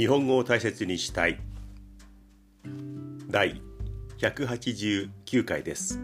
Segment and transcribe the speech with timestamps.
[0.00, 1.38] 日本語を大切にしたい。
[3.28, 3.60] 第
[4.16, 6.00] 189回です。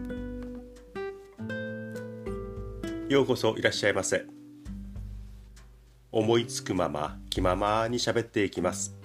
[3.09, 4.27] ようこそいらっしゃいませ。
[6.11, 8.95] 思いつくまま気ままに喋っていきます。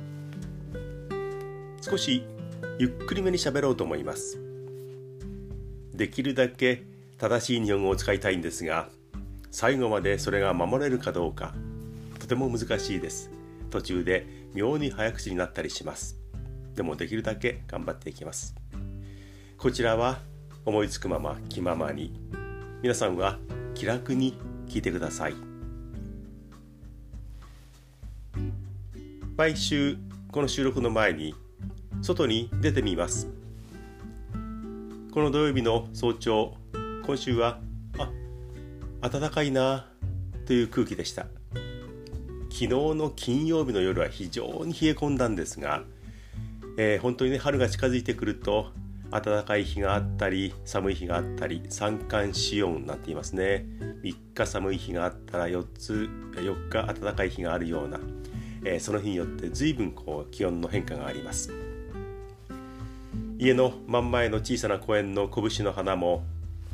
[1.80, 2.26] 少し
[2.78, 4.38] ゆっくりめに喋ろうと思います。
[5.94, 6.82] できるだけ
[7.16, 8.90] 正しい日本語を使いたいんですが
[9.50, 11.54] 最後までそれが守れるかどうか
[12.18, 13.30] とても難しいです。
[13.70, 16.18] 途中で妙に早口になったりします。
[16.74, 18.54] でもできるだけ頑張っていきます。
[19.58, 20.18] こちらは
[20.64, 22.12] 思いつくまま気ままに。
[22.82, 23.38] 皆さんは
[23.74, 25.34] 気楽に聞いてください。
[29.36, 29.96] 毎週
[30.30, 31.34] この収録の前に
[32.00, 33.28] 外に出てみます。
[35.12, 36.54] この土曜日の早朝
[37.04, 37.60] 今週は
[37.98, 39.88] あ暖かいな
[40.46, 41.26] という空気でした。
[42.52, 45.84] 昨日の金曜日の夜は非常に冷え込んだんですが、
[46.76, 48.66] えー、本当にね春が近づいてくると
[49.10, 53.64] 暖かい日があったり寒い日があったり三寒四温なんて言いますね。
[54.02, 57.98] 3日寒い日があったら4つ4日暖かい日があるような、
[58.64, 61.50] えー、その日によって随分こう気温の変化があります。
[63.38, 66.22] 家の真ん前の小さな公園の拳の花も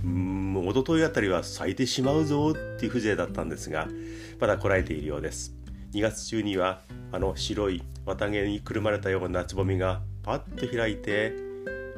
[0.04, 3.88] うん一昨日あたりは咲いてしまうぞっていう風情だったんですが
[4.40, 5.57] まだこらえているようです。
[5.92, 11.32] 2月中にはあの白い綿毛にくるまれたようなつぼみがパッと開いて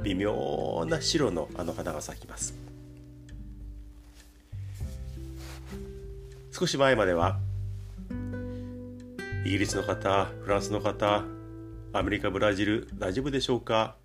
[0.02, 2.54] 微妙な白のあの花が咲きます。
[6.52, 7.38] 少し前までは
[9.44, 11.24] イギリスの方フランスの方
[11.92, 13.96] アメリカブラジル大丈夫でしょうか？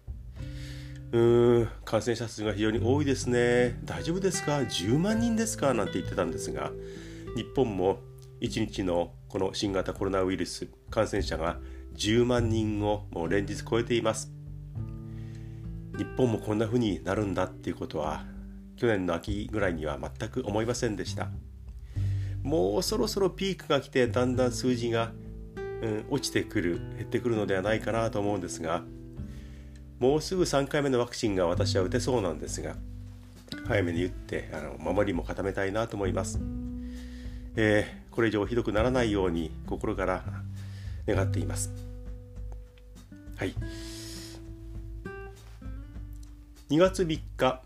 [1.11, 3.77] うーん感染者数が非常に多いですね。
[3.83, 5.73] 大丈夫ですか？10万人ですか？
[5.73, 6.71] なんて言ってたんですが
[7.35, 7.99] 日本も
[8.41, 11.57] 1日のこの新型コロナウイルス感染者が
[11.97, 14.31] 10万人をもう連日超えています
[15.97, 18.23] 日本もこんな風になるんだっていうことは
[18.77, 21.27] 去年の秋ぐらいには全く思いませんでした
[22.43, 25.11] もうそろそろピークが来てだんだん数字が、
[25.81, 28.83] うん、落ちてくる減ってくるのではないかなと思うんですが
[29.99, 32.77] もうすぐ3回目のワクチンが私は打てそうなんですが
[33.67, 36.39] 早めに打ってあの守りも固めたいなと思います。
[37.57, 40.23] えー、これ以上ひどくならないように心から
[41.05, 41.71] 願っています。
[43.35, 43.53] はい。
[46.69, 47.61] 2月3日、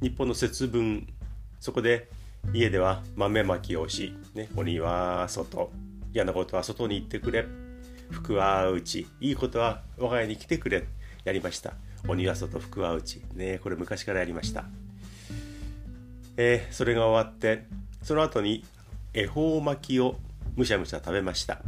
[0.00, 1.06] 日本の節分、
[1.60, 2.08] そこで
[2.54, 5.70] 家では豆まきをし、ね、鬼は外、
[6.14, 7.44] 嫌なことは外に行ってくれ、
[8.10, 10.84] 福は内、いいことは我が家に来てくれ、
[11.24, 11.74] やりました。
[12.06, 13.22] 鬼は外、福は内。
[13.34, 14.64] ね、これ昔からやりました。
[16.36, 17.66] えー、それが終わって、
[18.02, 18.64] その後に
[19.14, 20.16] 恵方巻きを
[20.56, 21.60] むしゃむしゃ食べました。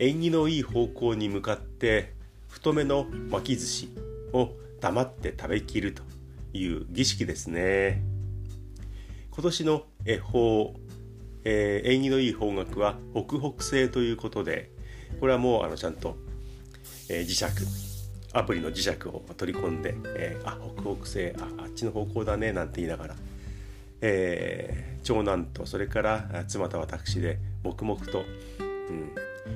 [0.00, 2.14] 縁起のいい方向に向かって
[2.48, 3.88] 太めの巻き寿司
[4.32, 4.50] を
[4.80, 6.02] 黙って食べきると
[6.52, 8.02] いう儀式ですね。
[9.30, 10.74] 今年の恵方、
[11.44, 14.72] えー、縁起のいい方角は北北西ということで
[15.20, 16.16] これはもうあのちゃんと、
[17.08, 17.44] えー、磁石
[18.32, 23.14] アプリの磁石を取り込んで、えー、あ北北西ああっちの方向だねなんて言いながら
[24.00, 28.24] えー、長男とそれから妻と私で黙々と、
[28.60, 29.12] うん、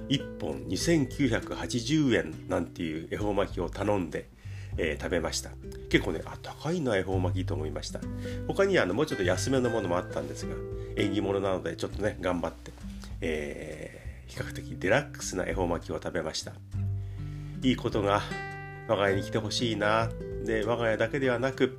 [0.09, 4.29] 1本2980円なんていう恵方巻きを頼んで、
[4.77, 5.51] えー、食べました。
[5.91, 8.01] 結構ねあ高いな恵方巻きと思いました。
[8.47, 10.55] 他にあのもうちょっと安めのものもあったんですが
[10.97, 12.73] 縁起物なのでちょっとね頑張って、
[13.21, 16.53] えー、比較的デラックスな恵方巻きを食べました。
[17.63, 18.23] いいことが
[18.89, 20.09] 我が家に来てほしいな。
[20.45, 21.79] で我が家だけではなく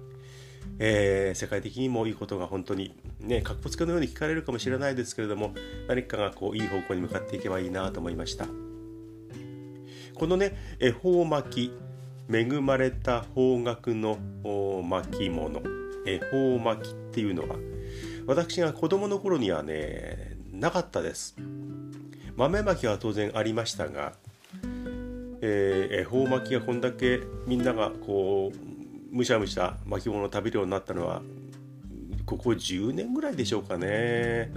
[0.80, 5.54] えー、世界的にもいいことが本当にね、かっこつけのように聞かれるかもしれないですけれども、
[5.88, 8.48] 何かがこういい方向に向かっていけばいいなと思いました。
[10.16, 11.72] このね、恵方巻き、
[12.32, 14.18] 恵まれた方角の
[14.84, 15.62] 巻物、
[16.06, 17.56] 恵方巻きっていうのは、
[18.26, 21.36] 私が子供の頃にはね、なかったです。
[22.36, 24.14] 豆巻きは当然ありましたが、
[25.42, 28.83] えー、恵方巻きがこんだけみんながこう
[29.14, 31.22] むしゃむしゃ巻物を食べるようになったのは
[32.26, 34.52] ここ10年ぐらいでしょうかね。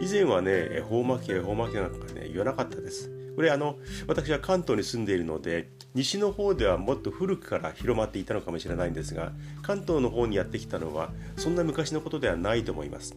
[0.00, 3.10] 以前はね恵方巻き恵方巻きなんかね言わなかったです。
[3.34, 13.16] これあの私は関東に住んでいるので西の方ではもっと古くから広まっていたのかもしれないんですが関東の方にやってきたのはそんな昔のことではないと思います。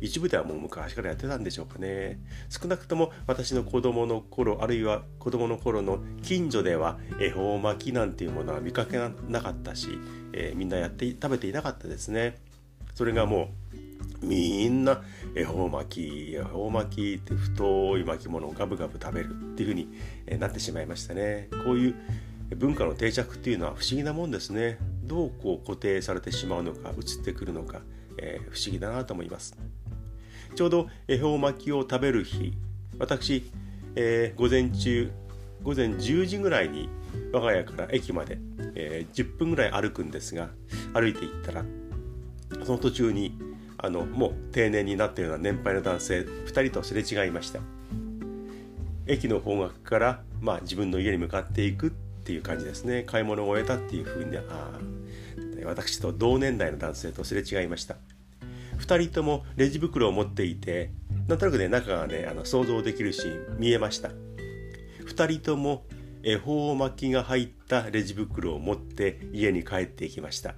[0.00, 2.20] 一部ではもう昔からやってたんでしょうかね。
[2.48, 9.98] 少なくとも私の子供の頃あるいは子供の頃の近所では恵方巻きなんていうものは見かけなかったし、
[10.32, 12.38] えー、みんなやって食べていなかったですね。
[12.94, 13.50] それがも
[14.22, 15.02] うみんな
[15.34, 19.88] 恵方巻き恵方巻きって太い巻物をガブガブ食べるっていうふうに
[20.38, 21.48] なってしまいましたね。
[21.64, 21.94] こういう
[22.56, 24.78] 文化の定着っていうのは不思議なもんですね。
[25.04, 27.80] どうこう固定されてしまうのか移ってくるのか、
[28.18, 29.56] えー、不思議だなと思います。
[30.54, 32.52] ちょうど恵方巻きを食べる日
[32.98, 33.50] 私、
[33.94, 35.10] えー、午前中
[35.62, 36.88] 午前10時ぐらいに
[37.32, 38.38] 我が家から駅まで、
[38.74, 40.48] えー、10分ぐらい歩くんですが
[40.92, 41.64] 歩いていったら
[42.64, 43.38] その途中に
[43.78, 47.60] あのもう定年になったような年配の男性2人とすれ違いました。
[49.06, 53.02] 駅の方角から、まあ、自分の家に向かっていくっていう感じですね。
[53.02, 54.36] 買い物を終えたっていうふうに
[55.64, 57.96] あ私と同年代の男性とすれ違いました。
[58.78, 60.90] 2人ともレジ袋を持っていて
[61.28, 64.10] なんとなくね中がねあの想像できるシーン見えました。
[65.06, 65.84] 2人とも
[66.22, 70.54] 恵方巻きが入ったレジ袋を持って家に帰っていきました。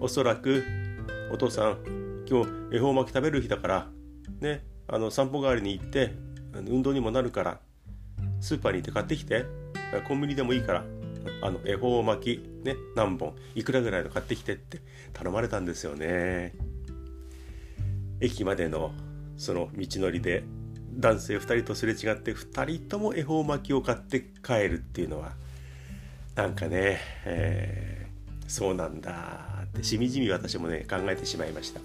[0.00, 0.64] おそらく
[1.32, 3.88] お父さん今日恵方巻き食べる日だから
[4.40, 6.12] ねあの散歩代わりに行って
[6.54, 7.60] 運動にもなるから
[8.40, 9.44] スーパーに行って買ってきて
[10.06, 10.84] コンビニでもいいから
[11.42, 14.80] あの恵方巻きね何本いくらぐらいの買ってきてって
[15.12, 16.54] 頼まれたんですよね。
[18.20, 18.92] 駅までの
[19.36, 20.44] その道のりで
[20.94, 25.32] 男性2人とすれ違って2人とも恵方巻きを買って帰るっていうのは
[26.34, 31.80] なんかね、えー、そうなんだってしみじみ私もね考えてしまいました。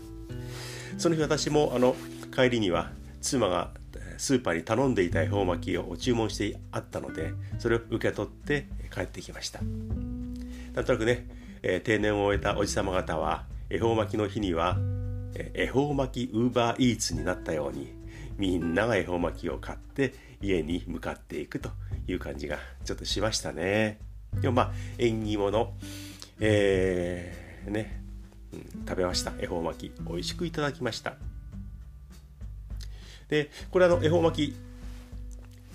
[0.97, 1.95] その日私もあの
[2.33, 2.91] 帰りには
[3.21, 3.71] 妻が
[4.17, 9.59] スーパーに頼んでいた恵方巻きを注文してあったのでそれを受け取って帰ってきました。
[9.61, 11.27] なんとなくね、
[11.63, 14.77] えー、定年を終えたおじさま方は恵方巻きの日には
[15.33, 17.93] 恵方巻きウーバーイーツになったように
[18.37, 21.69] みんなが恵方巻きを買って家に向かっていくと
[22.07, 23.99] いう感じがちょっとしましたね。
[24.39, 25.73] でもまあ縁起物
[26.39, 28.01] えーね、
[28.53, 29.33] うん、食べました。
[29.39, 31.15] 恵方巻き美味しくいただきました。
[33.31, 34.71] でこれあの恵方巻き。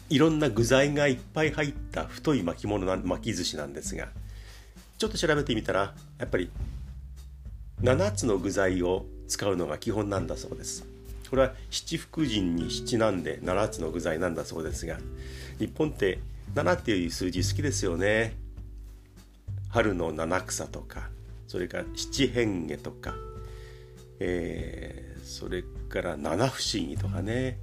[0.09, 4.07] いろんな具材がいっぱい入った太い巻物な巻き寿司なんですが
[4.99, 6.49] ちょっと調べてみたらやっぱり
[7.83, 10.87] 7つの具材を使うのが基本なんだそうです。
[11.29, 14.97] これは七福神に七なんで7つの具材なんだそうですが
[15.59, 16.21] 日本って
[16.55, 18.37] 7っていう数字好きですよね。
[19.71, 21.11] 春の七草とか
[21.49, 23.15] それから七変化とか、
[24.21, 27.59] えー、それから七不思議とかね。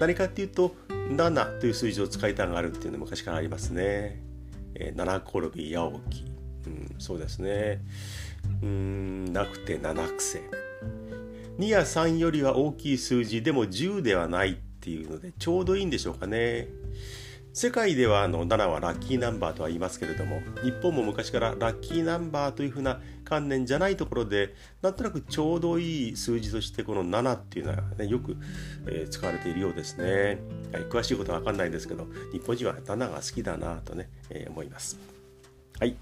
[0.00, 4.22] 何かっていうと7という数字を使いたがるっていうの昔からありますね、
[4.74, 6.24] えー、七転び八起き、
[6.66, 7.82] うん、そうですね。
[8.62, 10.42] うんなくて七癖。
[11.58, 16.68] 2や3よりは大きい数字でも10ではないっていうのでちょうどいいんでしょうかね。
[17.52, 28.36] 世界ではあの7はラッキーナンバーとは言いますけれども日本も昔からラッキーナンバーというふうな観念じゃないところでなんとなくちょうどいい数字としてこの7っていうのは、ね、よく、
[28.86, 30.38] えー、使われているようですね、
[30.72, 34.98] はい、詳しいことは分かんないですけど日本人は7が好きだなとね、えー、思います。
[35.78, 35.96] はい。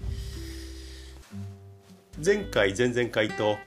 [2.23, 3.57] 前回前々回と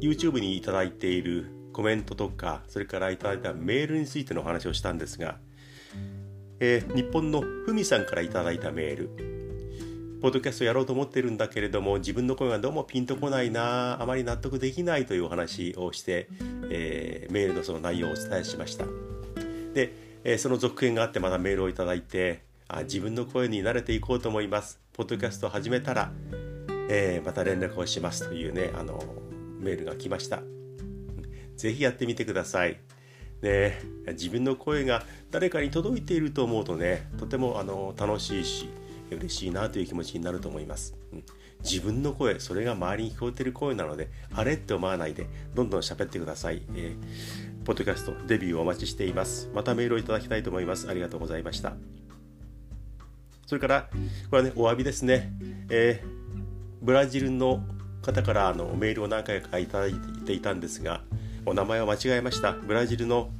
[0.00, 5.36] YouTube にいただいているコメントとかそれからいいたメールについてのお話をしたんですが
[6.62, 9.29] えー、日本のふみさんからいただいたメール。
[10.20, 16.28] ポッドキャストやろうと思ってるんだけれども自分の声がどうもピンとこないなあまり納得できないというお話をして、
[16.70, 18.84] えー、メールのその内容をお伝えしました。
[19.72, 24.78] で、えー、その続編があってまたメールをいただいてあ自分の声に慣れていこうと思います。
[24.92, 26.12] ポッドキャストを始めたら、
[26.90, 29.02] えー、また連絡をしますというねあの
[29.58, 30.42] メールが来ました。
[31.56, 32.78] ぜひやってみてください。
[33.40, 38.68] ね、自分の声が誰かに届いていると思うとねとてもあの楽しいし
[39.16, 41.24] 嬉しいなという気持ちになると思います、うん、
[41.62, 49.50] 自分の声それが周りに聞こえてる声なのであれって思わないでどんどん喋ってください、えー、ポッドキャストデビューをお待ちしています。
[49.54, 50.88] またメールをいただきたいと思います。
[50.88, 51.74] ありがとうございました。
[53.46, 53.88] それから
[54.30, 55.32] これはねお詫びですね、
[55.68, 56.08] えー、
[56.82, 57.62] ブラジルの
[58.02, 61.02] 方からあのメールを何回かいただいていたんですが
[61.44, 62.52] お名前を間違えました。
[62.52, 63.30] ブラジルの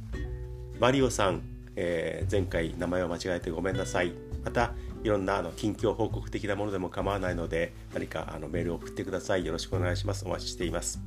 [0.79, 1.41] マリオさん、
[1.75, 4.13] えー、前回名前を間違えてごめんなさい。
[4.45, 9.45] またいろんなあの近況報告的なものでも構わないので何かあのメールを送ってください。
[9.45, 10.25] よろしくお願いします。
[10.25, 10.99] お待ちしています。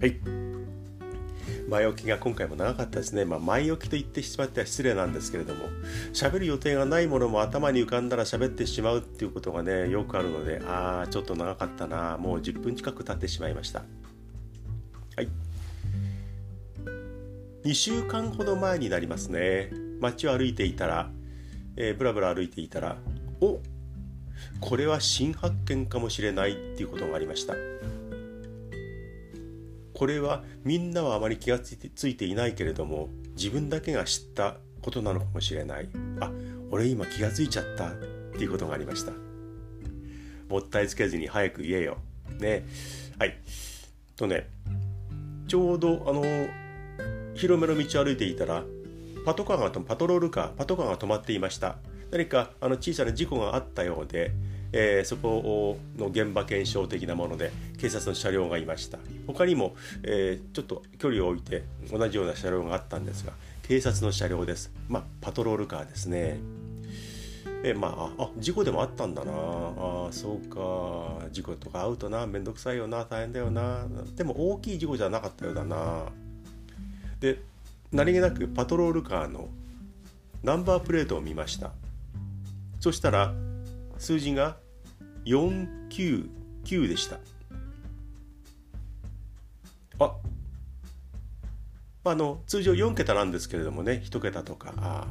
[0.00, 0.18] はい。
[1.68, 5.64] 前置きが今回も長かったですね、まあ、前置きと言ってしまっては失礼なんですけれども
[6.12, 12.18] 喋る予定がないものも頭に浮かんだら喋ってしまうっていうことがねよくあるのでああちょっと長かったな。
[12.18, 13.82] もう10分近く経ってしまいました。
[15.16, 15.28] はい。
[17.64, 19.70] 2週間ほど前になりますね。
[20.00, 21.10] 街を歩いていたら、
[21.76, 22.96] えー、ブラブラ歩いていたら
[23.40, 23.60] お
[24.60, 27.54] これは新発見かもしれないっていうことがありました。
[29.94, 35.88] これはみんなはあまり気がついてついていないけれども自分だけが知ったことなのかもしれない。
[36.20, 36.30] あ
[36.70, 37.92] 俺今気がついちゃったっ
[38.36, 39.12] ていうことがありました。
[40.48, 41.98] もったいつけずに早く言えよ。
[42.40, 42.66] ね。
[43.18, 43.36] はい。
[44.16, 44.48] とね
[45.46, 46.22] ちょうどあの
[47.34, 48.64] 広めの道を歩いていたら
[49.24, 51.76] パトカーがパトロールカーパトカーが止まっていました。
[52.10, 54.32] 何かあの小さな事故があったようで
[54.76, 58.98] えー、そこの現場検証的なもので警察の車両がいました。
[59.24, 61.62] 他にも、えー、ちょっと距離を置いて
[61.92, 64.72] 同じような車両があったんですが警察の車両です。
[64.88, 66.38] まあパトロールカーですね。
[67.62, 69.32] え、まああ事故でもあったんだな。
[69.32, 71.24] あそうか。
[71.30, 72.26] 事故とか会うとな。
[72.26, 73.04] 面倒くさいよな。
[73.04, 73.86] 大変だよな。
[74.16, 76.06] でも大きい事故じゃなかったようだな。
[77.20, 77.38] で
[77.92, 79.48] 何気なくパトロールカーの
[80.42, 81.72] ナンバープレートを見ました。
[82.80, 83.32] そしたら
[83.98, 84.56] 数字が
[85.24, 87.18] 499でした。
[90.00, 90.16] あ
[92.06, 95.06] あの通常4桁なんですけれどもね1桁とかあ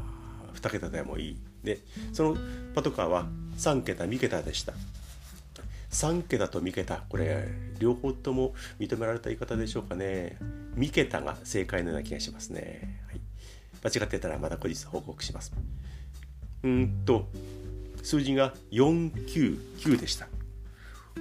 [0.53, 1.37] 2桁でもいい。
[1.63, 1.79] で
[2.11, 2.37] その
[2.75, 3.25] パトカーは
[3.57, 4.73] 3桁3桁でした。
[5.93, 7.03] 3桁と3桁。
[7.07, 7.47] これ
[7.79, 10.37] 両方とも認められた言い方でしょうかね。
[10.75, 13.21] 3桁が正解のような気がしますね、はい、
[13.83, 15.53] 間違ってたらまた後日報告します。
[16.63, 17.29] うんと
[18.01, 20.27] 数字が499でした。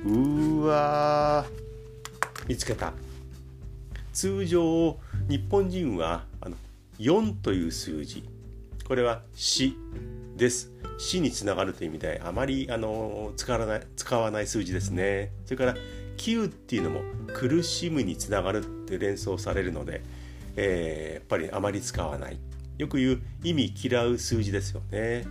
[0.04, 1.44] うわ
[2.48, 2.92] 見つけた。
[4.12, 4.98] 通常
[5.28, 6.56] 日本人はあの
[6.98, 8.31] 4という数字。
[8.86, 9.76] これは死
[10.36, 10.70] です。
[10.98, 15.32] 死につながるという意味であまりあの使わない使わない数字ですね。
[15.44, 15.74] それから
[16.16, 17.00] 9っていうのも
[17.34, 20.02] 苦しむにつながるって連想されるので、
[20.56, 22.38] えー、やっぱりあまり使わない。
[22.78, 25.26] よく言う意味嫌う数字ですよね。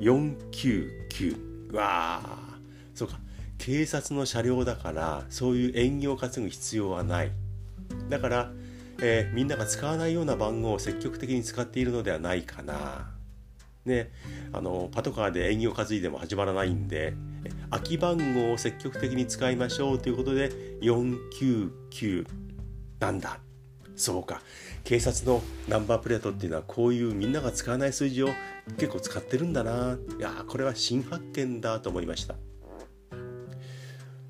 [0.00, 2.58] 499わあ
[2.94, 3.18] そうか。
[3.58, 7.32] 警察の車両だからそういう縁起を担ぐ必要はない。
[8.08, 8.52] だから、
[9.02, 13.10] えー、みんなが使わないような番号を積極的に使っているのではないかな。
[13.84, 14.10] ね
[14.52, 17.14] あのパトカーで縁起を担いでも始まらないんで
[17.70, 20.50] 空き番号を積極的に使いましょうということで
[20.82, 22.26] 499
[22.98, 23.40] なんだ。
[23.96, 24.40] そうか。
[24.82, 28.28] 警察のナンバープレートっていうのはこういうみんなが使わない数字を
[28.78, 29.98] 結構使ってるんだな。
[30.18, 32.34] いやこれは新発見だと思いました。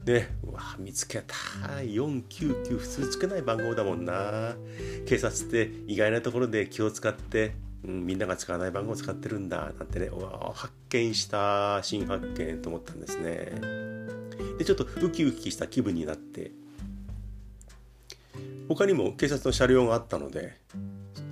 [0.05, 1.35] でうわ見つけた。
[1.83, 4.55] 499普通つけない番号だもんな。
[5.07, 7.55] 警察って意外なところで気を使って、
[7.85, 9.73] うん、みんなが使わない番号を使ってるんだ。
[9.79, 11.81] なんてねうわ発見した。
[11.83, 13.53] 新発見と思ったんですね。
[14.59, 16.53] でちょっとウキウキした気分になって。
[18.69, 20.57] 他にも警察の車両があったので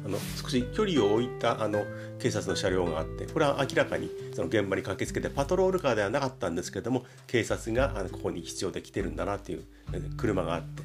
[0.09, 1.85] の少し距離を置いたあの
[2.19, 9.65] 警察の車両があってこれは明らかにその現場に駆けつけてパトロールカーではなかったんですけども警察があのここに必要で来てるんだなっていう
[10.17, 10.83] 車があって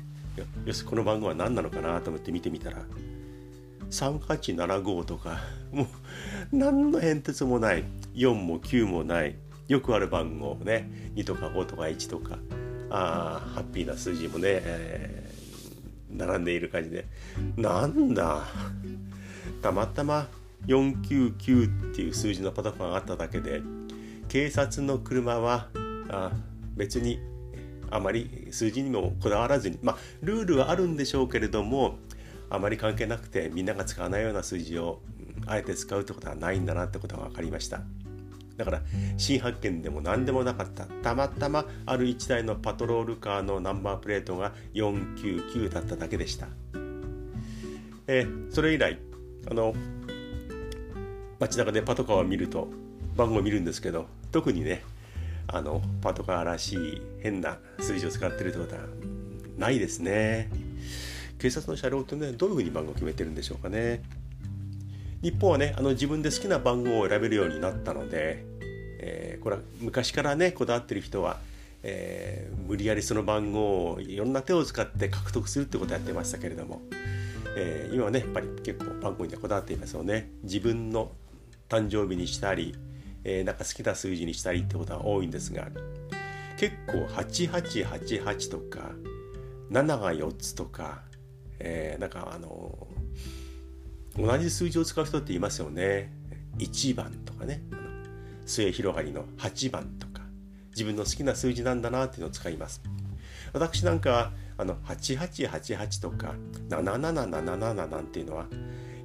[0.65, 2.83] よしこの番号は何なのかなと思って見てみたら
[3.89, 5.87] 3875とか もう
[6.55, 7.83] 何の変哲もない
[8.15, 9.35] 4も9もない
[9.67, 12.37] よくある番号ね2とか5とか1とか
[12.89, 15.23] あハッピーな数字もね、えー
[16.15, 17.05] 並んでいる感じで
[17.57, 18.43] なんだ？
[19.61, 20.27] たまたま
[20.67, 23.61] 499っていう数字のパトカーがあっただけで
[24.29, 25.67] 警察の車は
[26.09, 26.31] あ
[26.75, 27.19] 別に
[27.91, 31.97] あまり数字にもこだわらずにまあルールはあるんでしょうけれども
[32.49, 35.01] あまり関係なくてみんなが使わないような数字を
[35.45, 37.81] あえて使うってことはないんだなってことが分かりました。
[38.57, 38.81] だから
[39.17, 46.47] 新発見でも何でもなかったたまたまある1台のパトロールカーのナンバープレートが499だっただけでした、
[48.05, 48.99] え、それ以来
[49.49, 49.73] あの
[51.39, 52.69] 街中でパトカーを見ると
[53.15, 54.83] 番号見るんですけど特にね
[55.47, 58.81] あのパトカーらしい変な数字を使ってるってことは
[59.57, 60.49] ないですね。
[61.37, 64.01] 警察の車両ってねどういうふうに番号決めてるんでしょうかね。
[65.21, 68.45] 日本はねあの自分で好きな番号を選べるようになったので、
[68.99, 71.37] えー、これは昔からねこだわってる人は、
[71.83, 76.81] えー、無理やりその番号をいろんな手を使って獲得するってことをやってましたけれども、
[77.55, 80.31] えー、今はねやっぱり結構番号にはこだわっていますよね。
[80.43, 81.11] 自分の
[81.69, 82.75] 誕生日にしたり、
[83.23, 85.67] えー、なんか好きな数字にしたりってことが多いんですが
[86.57, 88.91] 結構8888とか
[89.71, 91.01] 7が4つとか、
[91.59, 92.87] えー、なんかあの
[94.17, 96.11] 同じ数字を使う人っていますよね。
[96.59, 97.61] 1番とかね。
[98.45, 100.21] 末広がりの8番とか
[100.71, 102.81] 自分の好きな数字なんだなっていうのを使います。
[103.53, 106.33] 私なんかあの8888とか
[106.69, 108.45] 7777なんていうのは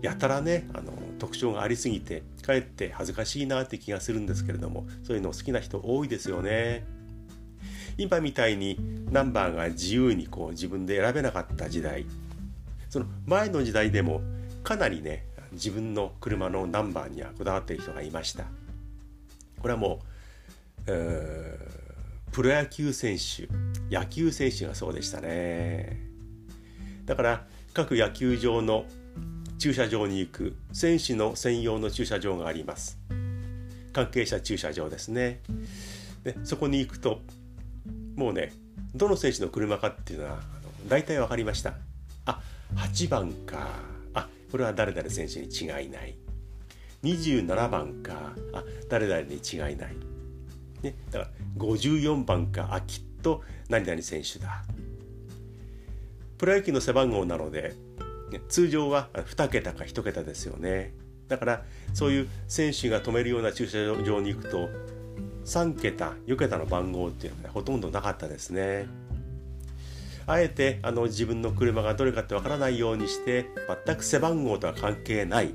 [0.03, 6.87] やたらねあの特徴がありすぎてかえって恥ずかしいなって気がするんですけれどもそういうの好きな人多いですよね。
[7.97, 8.79] 今みたいに
[9.11, 12.07] ナンバーが自由にこう自分で選べなかった時代
[12.89, 14.21] その前の時代でも
[14.63, 18.45] かなりね自分の車のナンバーにはこだわっている人がいました。
[19.61, 20.01] これはも
[20.87, 20.93] う、
[22.39, 23.49] プロ野球選手
[23.93, 25.99] 野球選手がそうでしたね。
[27.05, 28.85] だから各野球場の
[29.59, 32.97] 駐車場に行く選手の専用の駐車場があります。
[33.93, 35.41] 関係者駐車場ですね。
[36.23, 37.23] でそこに行くと
[38.15, 38.53] もうね
[38.95, 40.39] どの選手の車かっていうのは
[40.87, 41.75] 大体分かりました。
[42.25, 42.41] あ
[42.77, 43.67] 8番か。
[44.15, 46.15] あこれは誰々選手に違いない。
[47.03, 48.33] 27番か。
[48.53, 49.97] あ誰々に違いない、
[50.83, 54.65] ね、だから54番かあきっと何々選手だ。
[56.39, 57.75] プロ野球の背番号なので
[58.49, 60.95] 通常は2桁か1桁ですよね。
[61.29, 64.69] だからそういう選手が止めるような駐車場に行くと
[65.45, 68.87] 3桁4桁の番号っていうのはほとんどなかったですね。
[70.27, 73.47] あえてあの自分の車がどれかってわからないようにして
[73.87, 75.55] 全く背番号とは関係ない、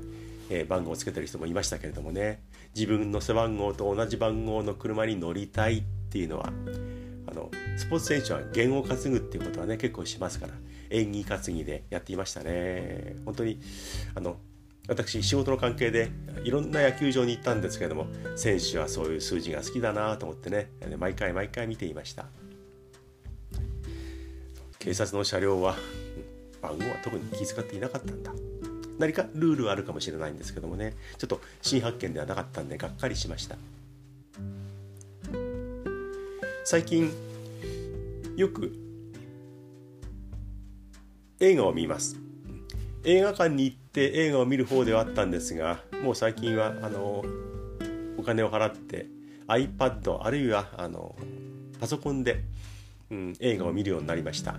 [0.50, 2.42] えー、番号をつけてる人もいましたけれどもね。
[2.74, 6.52] 自分の背番号と同じ番号の車に乗りたいっていうのは
[7.26, 10.54] あのスポーツ選手は弦を担ぐっていうことはね結構しますから
[10.90, 13.16] 演技担ぎでやっていましたね。
[13.24, 13.60] 本当に
[14.14, 14.36] あの
[14.86, 16.10] 私仕事の関係で
[16.44, 22.26] いろんな野球場に行ったんですけれども選手はそういう数字が好きだなと思ってね毎回毎回見ていました。
[24.78, 25.76] 警察の車両は
[26.60, 28.32] 番号は特に気遣っていなかったんだ。
[28.98, 30.94] 何かルールはあるかもしれないんですけどもね。
[31.18, 33.56] ちょっと新発見ではなかったんでがっかりしました。
[36.64, 37.10] 最近
[38.36, 38.74] よく
[41.40, 42.16] 映画を見ます。
[43.04, 47.22] 映画館に行って映画を見る方ではあったんですがもう最近はあの
[48.16, 49.06] お金を払って
[49.46, 51.14] iPad あるいはあの
[51.78, 52.42] パソコンで、
[53.10, 54.56] うん、映画を見るようになりました。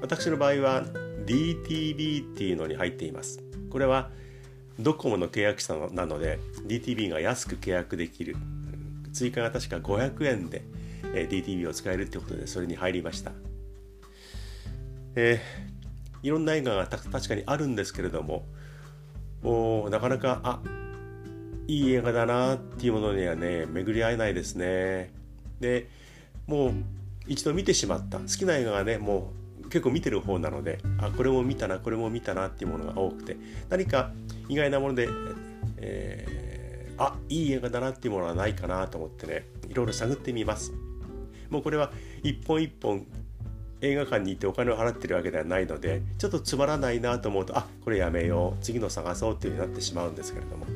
[0.00, 0.84] 私の場合は
[1.26, 3.40] DTV っていうのに入っています。
[3.70, 4.10] これは
[4.78, 8.36] ドコモの契約者なので DTV が安く契約できる。
[9.14, 10.64] 追加が確か500円で
[11.02, 13.30] DTV を使えるってことでそれに入りました、
[15.14, 18.44] えー、いろんな映画が確かにあるんですけれども
[19.42, 20.60] もうなかなかあ
[21.66, 25.12] いい映画だなっていうものにはね巡り合えないですね。
[25.60, 25.88] で
[26.46, 26.72] もう
[27.26, 28.18] 一度見てしまった。
[28.18, 33.36] 好きな映画がねもう結構見てる方なのであこれも見たなこれも見たなっていうものが多くて
[33.68, 34.12] 何か
[34.48, 35.08] 意外なもので、
[35.78, 40.72] えー、あいい映画だなっていうものはないかなと思ってねいろいろ探ってみます。
[41.50, 43.06] もうこれは一本一本
[43.80, 50.66] 映画館に行ってお金を払ってるわけではないのでちょっとつまらないなと思うとあこれやめよう次の探そうっていうふうになってしまうんですけれども。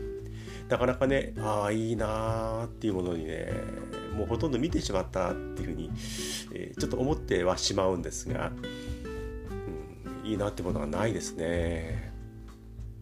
[0.69, 3.51] なかなかねああいいなっていうものにね
[4.19, 5.91] もうほとんど見てしまったっていうふうに、
[6.53, 8.51] えー、ちょっと思ってはしまうんですが、
[10.25, 12.13] うん、いいなってものがないですね。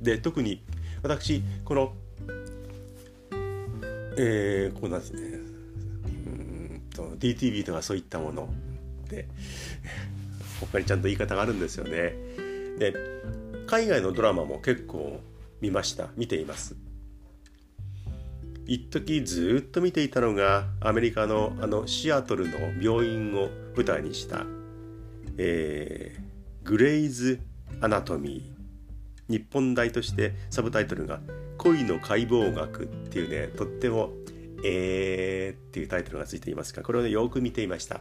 [0.02, 0.62] で特に
[1.02, 1.94] 私この
[4.18, 5.20] えー、こうなんですね。
[5.22, 8.48] うんと DTV とかそういったもの
[9.09, 9.26] で
[10.61, 12.14] 他にちゃんと言い方があるんですよね。
[12.79, 12.94] で
[13.66, 15.20] 海外のドラマも結構
[15.62, 16.09] 見ました。
[16.16, 16.76] 見ています。
[18.66, 24.44] 一時ずっと見ていたのがアメリカのあのシアトルの病院を舞台にした、
[25.38, 27.40] えー、グレイズ・
[27.81, 31.20] アナトミー日本題としてサブタイトルが
[31.59, 34.12] 「恋の解剖学」っていうねとっても
[34.64, 38.00] えーっていうタイトルがついていますがこれを、ね、よく見ていました、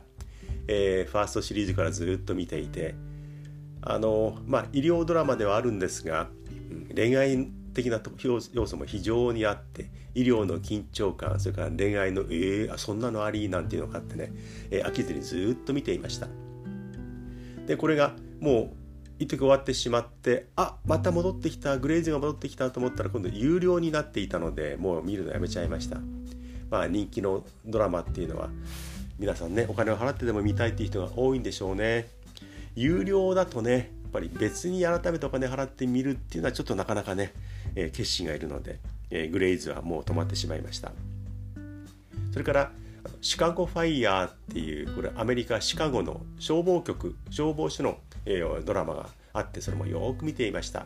[0.68, 2.96] えー、ファーストシリーズからずっと見ていて
[3.82, 6.28] あのまあ医療ドラマではあるんですが、
[6.96, 14.32] 恋愛的な要素も非常にあって医療の緊張感それから恋愛のえー、そんなのありなんていうのがあってね、
[14.72, 16.28] えー、飽きずにずっと見ていました。
[17.68, 18.70] でこれがもう
[19.20, 26.00] 一時終わってしまってあまた戻ってきたグレイズが戻ってきたと思ったら今度有料になっていたのでもう見るのやめちゃいました。
[26.70, 28.50] まあ、人気のドラマっていうのは
[29.20, 32.08] 皆さんねお金を払ってでも見たいっていう人が多いんでしょうね。
[32.76, 37.34] 有料だとねやっぱり別に改めてお金払って見るっていうのはちょっとなかなかね、
[37.76, 40.92] えー、決心がいるので、えー、グレイズはもう止まってしまいました。
[42.32, 42.72] それから
[43.22, 50.86] シカゴファイヤーっていうこれアメリカシカゴの消防局消防署の、えー、ドラマがあってそれもよく見ていました。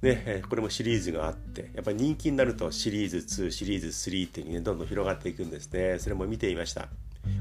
[0.00, 5.98] ね、これもシリーズがあってやっぱり人気になるとシリーズ2シリーズ3っていうにねどんどん広がっていくんですね。
[6.00, 6.88] それも見ていました。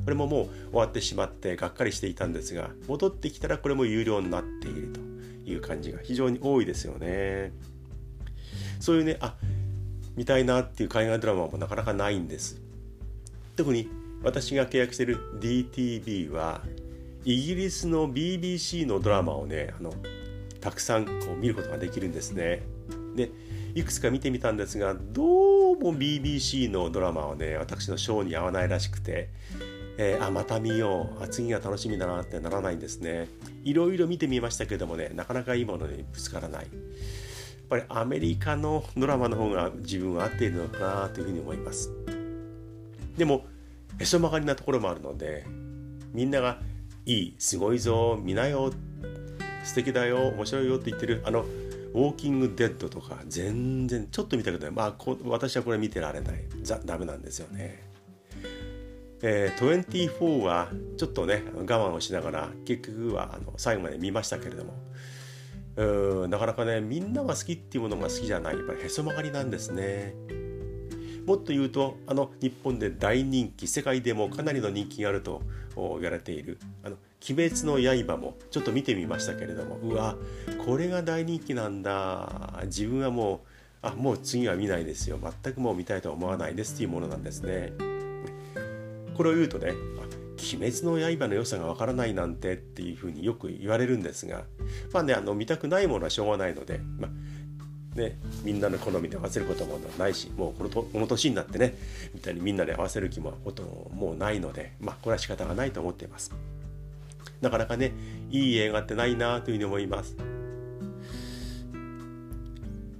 [0.03, 4.99] これももう終わってしまってがっかりしていたんですが戻ってきたらこれも有料になっていると
[5.49, 7.51] いう感じが非常に多いですよね。
[8.81, 9.35] そういうねあ
[10.15, 12.59] 見たいなっていう海外ドラマもなかなかないんです。
[13.55, 13.87] 特に
[14.23, 16.61] 私が契約してる DTV は
[17.23, 19.93] イギリスの BBC のドラマをねあの
[20.59, 22.61] たくさんこう見ることができるんですね。
[23.15, 23.31] で
[23.73, 29.29] いくつか見てみたんですがどうも BBC のドラマはね私のショーに合わないらしくて、
[29.97, 33.27] えー、あまた見ようあ次が楽しみだなってならないんですね。
[33.63, 36.67] いろいろ見てみましたけどもねなかなかいいものにぶつからない。
[37.71, 41.89] ぱりアメリカのドラマの方が自分は合っているのかなというふうに思います。
[43.17, 43.45] でも
[43.97, 45.45] へそ曲がりなところもあるので
[46.13, 46.59] みんなが
[47.05, 48.73] 「いいすごいぞ見なよ
[49.63, 56.43] 素敵だよ面白いよ」って言ってるあのウォーキングデッドとか全然ちょっと見たけどまあ私はこれ見てられない。
[56.85, 57.89] ダメなんですよね。
[59.23, 59.83] えー、
[60.19, 64.73] 24はちょっとね我慢をしながら結局はあの最後まで見ましたけれども
[65.81, 70.13] うんなかなかねみんなが好きっていうものが好きじゃないやっぱりへそ曲がりなんですね。
[71.25, 75.43] もっと言うとあの日本で大人気世界でもかなりの人気があると
[75.75, 76.97] 言われている「あの
[77.29, 80.17] 鬼滅の刃」もちょっと見てみましたけれどもうわ
[80.65, 83.39] これが大人気なんだ自分はもう
[83.83, 87.73] あもう次は見ないですよ全くもう見たいとは思わないですっていうものなんですね。
[89.15, 89.73] これを言うとね
[90.55, 94.43] 「鬼滅の刃」の良さがわからないなんてっていうふうによく言われるんですが
[94.91, 97.11] まあねあの見たくないものはしょうがないので、まあ
[97.95, 101.75] ね、みんなの好みで合わせることもないしもうこのとこの年になってね
[102.13, 106.33] みたいにみんなで合わせる気もこともうないのでまあこれは仕方がないと思っています。
[107.41, 107.91] なかなかね
[108.29, 110.15] いい映画ってないなというふうに思います。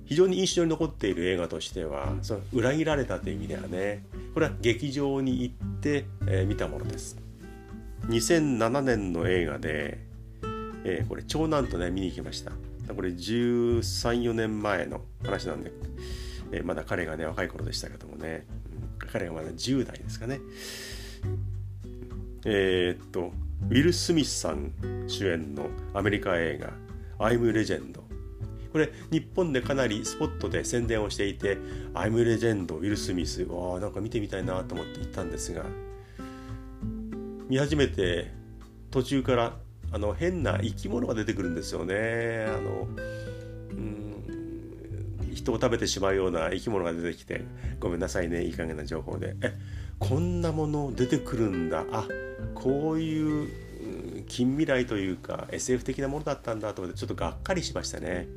[0.05, 7.20] 非常に印象に残っている映画としてはその裏切られたという意味ではねこれは劇場に行って、えー、見たものです。
[8.11, 9.99] 2007年の映画で、
[10.83, 12.51] えー、これ長男とね見に行きました。
[12.93, 15.71] これ134年前の話なんで、
[16.51, 18.45] えー、まだ彼がね若い頃でしたけどもね、
[19.01, 20.41] うん、彼がまだ10代ですかね。
[22.43, 23.31] えー、っと
[23.69, 24.73] ウィル・スミスさん
[25.07, 26.73] 主演のアメリカ映画
[27.25, 28.03] 「アイム・レジェンド」
[28.73, 31.57] これ日本でかなりスポットで宣伝をしていて
[31.93, 33.43] 「アイム・レジェンド」ウィル・スミス。
[33.43, 35.63] わあなんか見てみたいなと思って行ったんですが
[37.51, 38.31] 見始めて
[38.91, 39.57] 途中から
[39.91, 42.45] あの変な生き物が出てくるんですよね。
[42.47, 42.87] あの
[43.71, 47.43] うん人を食べてしまうような生き物が出てきて
[47.81, 49.53] ごめんなさいねいい加減な情報でえ
[49.99, 52.07] こんなもの出てくるんだあ
[52.55, 58.29] こういう近未来というか SF 的なものだったんだと思ってちょっとがっかりしましたね。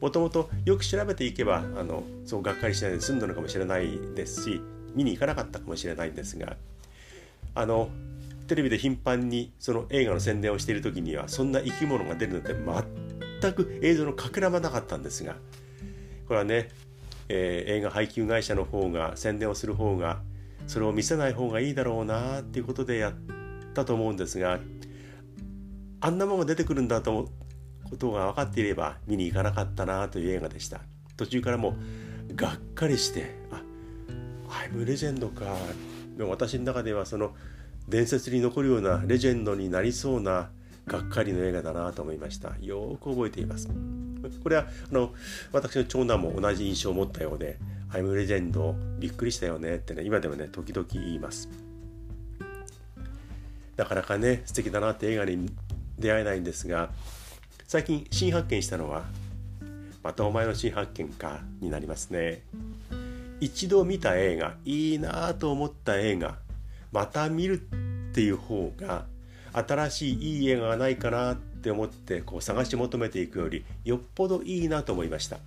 [0.00, 4.62] もともとよく調べていけばあのそうがっかりしないで済んだのかもしれないですし
[4.94, 6.56] 見に行かなかったかもしれないんですが
[7.54, 7.90] あの
[8.50, 12.52] テレビで頻繁にその映画の宣伝をしている時にはそんな生き物が出るなんて
[13.40, 15.36] 全く映像のかけらもなかったんですが
[16.26, 16.68] これはね、
[17.28, 20.18] えー、映画配給会社の方が宣伝をする方が
[20.66, 23.14] それを見せない方がいいだろうなっていうことでやっ
[23.72, 24.58] たと思うんですが
[26.00, 27.30] あんなものが出てくるんだと
[27.88, 30.80] ことが分かっていれば見に行かなかったなという映画でした。
[31.16, 31.76] 途中からも
[32.30, 33.62] うがっかりしてあ
[34.62, 35.44] アイムレジェンドか。
[36.16, 37.32] でも私の中ではその
[37.90, 40.50] 伝説に残るようなレジェンドになりそうな
[40.86, 42.52] がっかりの映画だなと思いました。
[42.60, 43.68] よく覚えています。
[44.42, 45.12] これはあの
[45.52, 47.58] 私の長男も同じ印象を持ったようで
[47.90, 51.48] 「アイムレジェンドびっくりしたよね」ってね今でもね時々言います。
[53.76, 55.50] なかなかね素敵だなって映画に
[55.98, 56.90] 出会えないんですが
[57.66, 59.04] 最近新発見したのは
[60.02, 62.42] またお前の新発見かになりますね。
[63.40, 66.38] 一度見た映画いいなと思った映画
[66.92, 67.60] また見る
[68.10, 69.06] っていう方が
[69.52, 75.38] 新しいいい映画がないかなって思ってこう探し求めていくよりよっぽどいいなと思いました。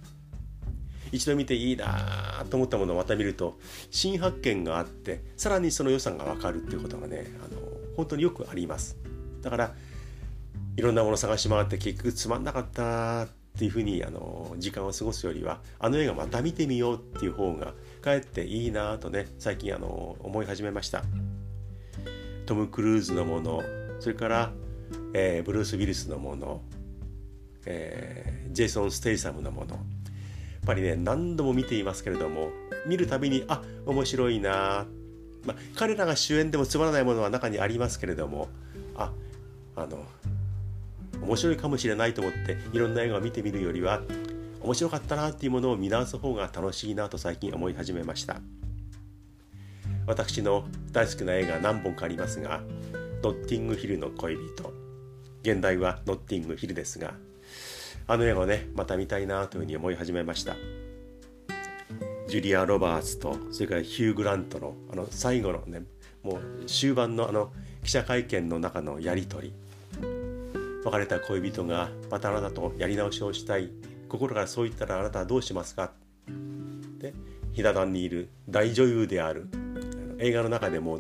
[1.11, 3.59] 一度見ていいなと思ったものをまた見ると
[3.91, 7.61] 新発見があってさらにその良さが分かるっていうことがねあの
[7.95, 8.97] 本当によくあります。
[9.41, 9.71] だから
[10.75, 21.03] いろんなもの探し回って結局つまんなかったっていうふうにあの時間を過ごすよりはあの映画また見てみようっていう方がかえっていいなとね最近あの思い始めました。
[22.43, 23.61] トム・クルーズのもの
[23.99, 24.51] それから、
[25.13, 26.61] えー、ブルース・ウィリスのもの、
[27.65, 29.75] えー、ジェイソン・ステイサムのもの。
[29.75, 32.51] やっぱりね何度も見ていますけれども
[32.87, 34.85] 見るたびにあ面白いな
[35.45, 38.47] まあ、彼らが主演でもつまらないものは中にありますけれども
[38.95, 39.11] あ
[39.75, 40.05] あの
[41.21, 44.01] 面白いかもしれないと思っていろんな映画を見てみるよりは
[44.61, 48.39] 面白かったなっていうものを見直す方が楽しいなと最近思い始めました。
[50.05, 52.61] 私の大好きな映画何本かありますが
[53.23, 54.73] ノッティングヒルの恋人。
[55.41, 57.13] 現代はノッティングヒルですが
[58.07, 60.55] あの映画をねまた見たいなというふうに思い始めました。
[62.27, 65.83] ジュリア・ロバーツとそれからヒュー・グラントのあの最後のね
[66.23, 67.51] もう終盤のあの
[67.83, 69.53] 記者会見の中のやり取り。
[70.85, 73.69] 別れた恋人がまたあなたとやり直しをしたい。
[74.09, 75.91] 心からそう言ったらあなたはどうしますか？
[76.99, 77.13] で
[77.53, 79.47] ひな壇にいる大女優である
[80.23, 80.99] 映画の中でも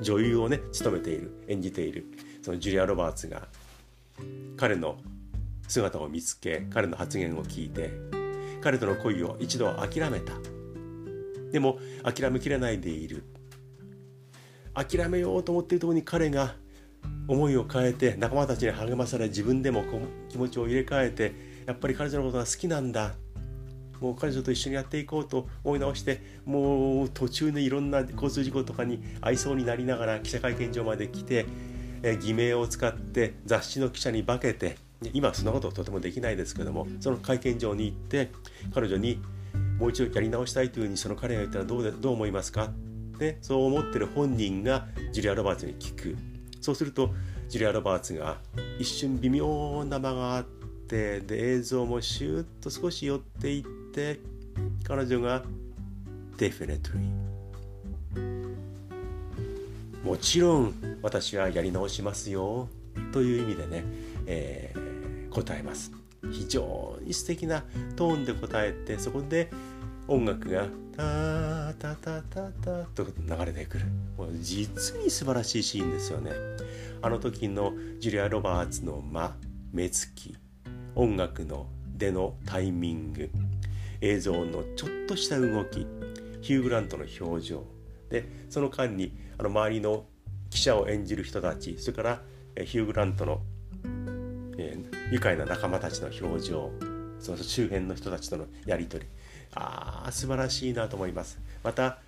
[0.00, 2.06] 女優をね務めている演じている
[2.40, 3.48] そのジュリア・ロバーツが
[4.56, 4.96] 彼の
[5.66, 7.90] 姿を見つけ彼の発言を聞いて
[8.62, 10.32] 彼との恋を一度諦めた。
[11.50, 13.24] でも諦めきれないでいる。
[14.72, 16.54] 諦めようと思っているところに彼が
[17.28, 19.84] 思いを変えて仲間たちに励まされ自分でも
[20.28, 21.34] 気持ちを入れ替えて
[21.66, 23.14] やっぱり彼女のことが好きなんだ。
[24.00, 31.46] もう彼女と一緒にやっていこうと思い直してもう途中でいろんな交通事故とかに遭いそうになりながら記者会見場まで来て、
[32.02, 34.76] え偽名を使って雑誌の記者に化けて
[35.12, 38.30] 今はそんなこととてもできないですけどもその会見場に行って
[38.74, 39.20] 彼女に
[39.78, 42.70] もう一度やり直したいというふうにその彼が言ったらどうどう思いますか？
[43.18, 46.16] でそう思ってる本人がジュリア・ロバーツに聞く。
[46.60, 47.10] そうすると
[47.48, 48.38] ジュリア・ロバーツが
[48.78, 53.83] 一瞬微妙な間があってで映像もシューッと少し寄っていって
[54.82, 55.44] 彼女が
[56.36, 57.14] 「Definitely」
[60.04, 62.68] もちろん私はやり直しますよ
[63.12, 63.84] という意味でね、
[64.26, 65.92] えー、答えます。
[66.32, 67.64] 非常に素敵な
[67.96, 69.50] トーンで答えてそこで
[70.08, 73.86] 音楽がタタタタタと流れてくる。
[74.18, 76.32] もう実に素晴らしいシーンですよね。
[77.00, 79.36] あの時のジュリア・ロバーツの間
[79.72, 80.36] 目つき
[80.94, 83.30] 音楽の出のタイミング。
[84.04, 85.86] 映像のちょっとした動き
[86.42, 87.64] ヒュー・グラントの表情。
[88.10, 90.04] でその間にあの周りの
[90.50, 92.22] 記者を演じる人たちそれから
[92.64, 93.40] ヒュー・グラントの、
[94.58, 96.70] えー、愉快な仲間たちの表情
[97.18, 99.10] その周辺の人たちとのやり取り。
[99.54, 101.40] ああ素晴らしいなと思います。
[101.62, 101.98] また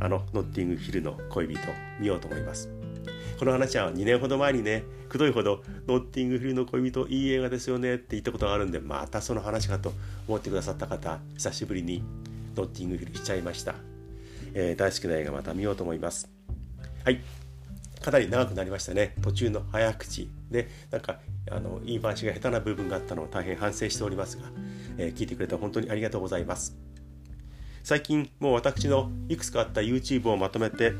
[0.00, 1.60] あのノッティングヒルの恋人
[2.00, 2.68] 見ようと思います。
[3.38, 9.92] この話は2年ほど前にねくどいほどノッティングヒルの恋人いい映画ですよねって言ったことがあるんでまたその話かと
[10.26, 12.02] 思ってくださった方久しぶりに
[12.56, 13.74] ノッティングヒルしちゃいました、
[14.54, 16.30] えー、大好きな映画また見ようと思います。
[17.04, 17.20] はい。
[18.00, 19.14] かなり長くなりましたね。
[19.22, 20.30] 途中の早口。
[20.50, 21.20] でなんか
[21.50, 24.44] あの言い回しが下手な部分があったのを大変反省しておりますが、
[24.96, 26.76] えー、聞いてくれて本当にありがとうございます。
[27.84, 30.94] 最近もう私のいくつかあった YouTube をまとめて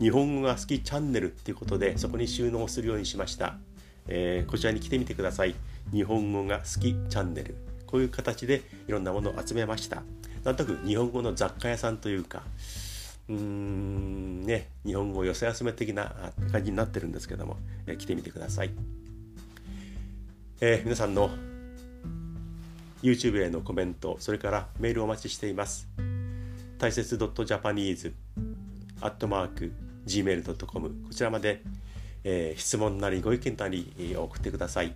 [0.00, 3.56] 日本語が好きチャンネルっていうことでそこに収納するようにしました、
[4.08, 5.54] えー、こちらに来てみてください。
[5.92, 7.56] 日本語が好きチャンネル。
[7.86, 10.02] こういう形でいろんなものを集めました。
[10.46, 12.44] なんとなく日本語の雑貨屋さんというか
[13.28, 16.14] うんね日本語寄せ集め的な
[16.52, 17.56] 感じになってるんですけども、
[17.86, 18.70] えー、来てみてください、
[20.60, 21.30] えー、皆さんの
[23.02, 25.88] YouTube へのコメントそれからメールお待ちしています。
[26.78, 28.12] 大切 .japanese
[29.00, 29.72] アットマーク
[30.06, 31.62] gmail.com こちらまで、
[32.24, 34.94] えー、質問なりご意見なり、えー、送ってください、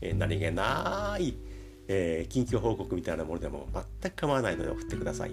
[0.00, 1.34] えー、何気ない
[1.90, 3.66] えー、近況報告みたいなものでも
[4.02, 5.30] 全く構わないので送ってください。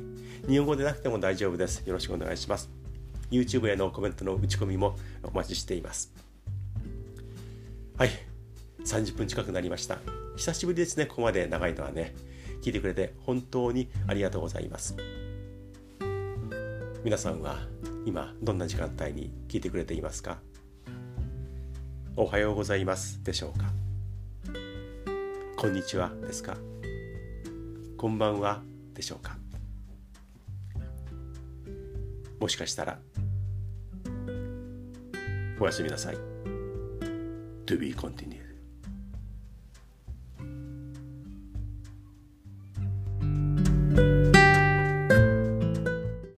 [0.47, 1.85] 日本語でなくても大丈夫です。
[1.85, 2.69] よろしくお願いします。
[3.29, 6.13] YouTube へのコメントの打ち込みもお待ちしています。
[7.97, 8.09] はい。
[8.85, 9.99] 30分近くなりました。
[10.37, 11.07] 久しぶりですね。
[11.07, 12.15] ここまで長いのはね。
[12.61, 14.95] 聞いてくれて本当にありがとうございます。
[17.03, 17.59] 皆さんは
[18.05, 20.37] 今どんな時間帯に聞いてくれていますか？
[22.15, 23.23] おはようございます。
[23.23, 23.65] でしょうか？
[25.57, 26.55] こんにちはですか？
[27.97, 28.61] こんばんは
[28.93, 29.35] でしょうか？
[32.39, 32.99] もしかしたら
[35.59, 36.17] おやすみなさい。
[37.65, 38.44] To be continued.